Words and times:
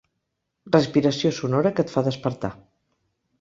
Respiració 0.75 1.31
sonora 1.41 1.73
que 1.81 1.85
et 1.87 1.93
fa 1.97 2.05
despertar. 2.09 2.53